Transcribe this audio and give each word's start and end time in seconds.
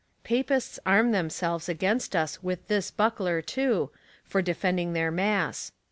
Papists 0.23 0.79
arm 0.83 1.11
themselves 1.11 1.69
against 1.69 2.15
us 2.15 2.41
with 2.41 2.67
this 2.67 2.89
buckler, 2.89 3.39
too, 3.39 3.91
for 4.23 4.41
de 4.41 4.55
fending 4.55 4.93
their 4.93 5.11
mass. 5.11 5.73